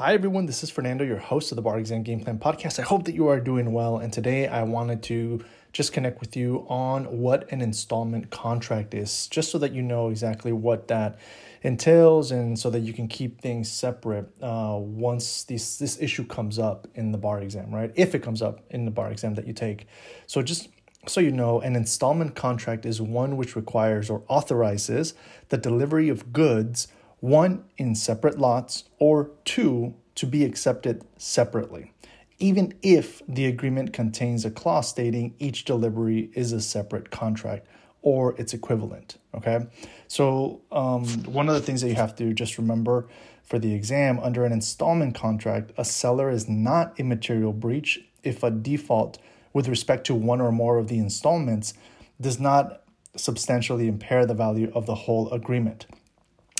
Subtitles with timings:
[0.00, 0.46] Hi, everyone.
[0.46, 2.78] This is Fernando, your host of the Bar Exam Game Plan Podcast.
[2.78, 3.98] I hope that you are doing well.
[3.98, 9.26] And today I wanted to just connect with you on what an installment contract is,
[9.26, 11.18] just so that you know exactly what that
[11.62, 16.60] entails and so that you can keep things separate uh, once this, this issue comes
[16.60, 17.90] up in the bar exam, right?
[17.96, 19.88] If it comes up in the bar exam that you take.
[20.28, 20.68] So just
[21.08, 25.14] so you know, an installment contract is one which requires or authorizes
[25.48, 26.86] the delivery of goods
[27.20, 31.92] one in separate lots, or two to be accepted separately,
[32.38, 37.66] even if the agreement contains a clause stating each delivery is a separate contract
[38.02, 39.18] or its equivalent.
[39.34, 39.66] Okay,
[40.06, 43.08] so um, one of the things that you have to just remember
[43.44, 48.42] for the exam under an installment contract, a seller is not a material breach if
[48.42, 49.18] a default
[49.52, 51.74] with respect to one or more of the installments
[52.20, 52.82] does not
[53.16, 55.86] substantially impair the value of the whole agreement.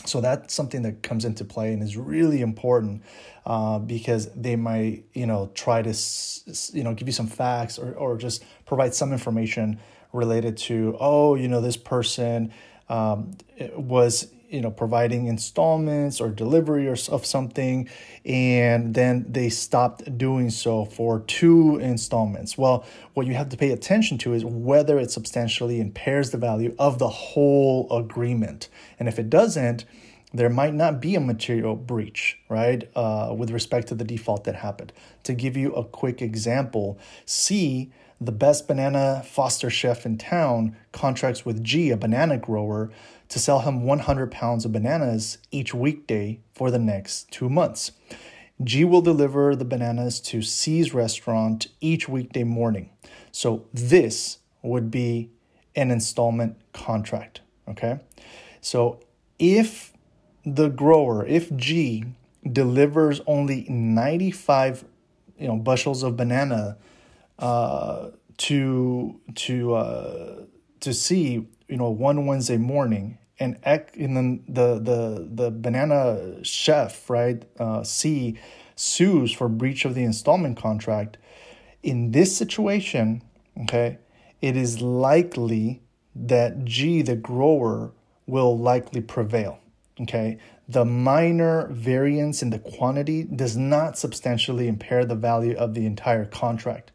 [0.08, 3.02] So that's something that comes into play and is really important
[3.46, 5.94] uh, because they might, you know, try to,
[6.72, 9.78] you know, give you some facts or, or just provide some information
[10.12, 12.52] related to, oh, you know, this person
[12.88, 13.36] um,
[13.74, 17.88] was you know providing installments or delivery or of something
[18.24, 22.56] and then they stopped doing so for two installments.
[22.56, 26.74] Well what you have to pay attention to is whether it substantially impairs the value
[26.78, 28.68] of the whole agreement.
[28.98, 29.84] And if it doesn't
[30.32, 34.56] there might not be a material breach, right, uh, with respect to the default that
[34.56, 34.92] happened.
[35.24, 37.90] To give you a quick example, C,
[38.20, 42.90] the best banana foster chef in town, contracts with G, a banana grower,
[43.28, 47.92] to sell him 100 pounds of bananas each weekday for the next two months.
[48.62, 52.90] G will deliver the bananas to C's restaurant each weekday morning.
[53.30, 55.30] So this would be
[55.76, 57.40] an installment contract.
[57.68, 58.00] Okay.
[58.60, 59.00] So
[59.38, 59.92] if
[60.54, 62.04] the grower, if G
[62.50, 64.84] delivers only 95
[65.38, 66.76] you know bushels of banana
[67.38, 70.42] uh, to to uh,
[70.80, 77.08] to C you know one Wednesday morning and and then the the the banana chef
[77.08, 78.38] right uh, C
[78.76, 81.18] sues for breach of the installment contract.
[81.82, 83.22] In this situation,
[83.62, 83.98] okay,
[84.40, 85.82] it is likely
[86.14, 87.92] that G the grower
[88.26, 89.60] will likely prevail.
[90.00, 90.38] Okay,
[90.68, 96.24] the minor variance in the quantity does not substantially impair the value of the entire
[96.24, 96.92] contract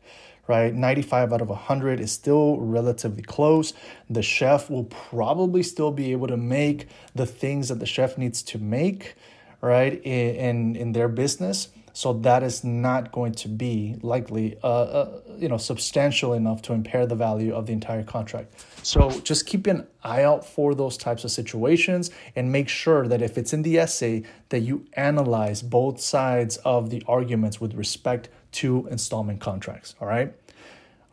[0.47, 0.73] right?
[0.73, 3.73] 95 out of 100 is still relatively close.
[4.09, 8.43] The chef will probably still be able to make the things that the chef needs
[8.43, 9.15] to make,
[9.61, 11.69] right, in, in their business.
[11.93, 16.73] So that is not going to be likely, uh, uh, you know, substantial enough to
[16.73, 18.65] impair the value of the entire contract.
[18.81, 23.21] So just keep an eye out for those types of situations and make sure that
[23.21, 28.29] if it's in the essay that you analyze both sides of the arguments with respect
[28.53, 29.95] to installment contracts.
[30.01, 30.33] All right.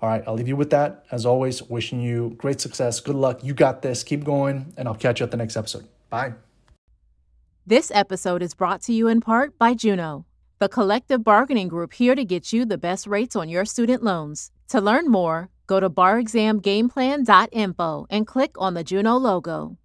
[0.03, 1.05] All right, I'll leave you with that.
[1.11, 3.01] As always, wishing you great success.
[3.01, 3.45] Good luck.
[3.45, 4.03] You got this.
[4.03, 5.87] Keep going, and I'll catch you at the next episode.
[6.09, 6.33] Bye.
[7.67, 10.25] This episode is brought to you in part by Juno,
[10.61, 14.51] the collective bargaining group here to get you the best rates on your student loans.
[14.69, 19.79] To learn more, go to barexamgameplan.info and click on the Juno logo.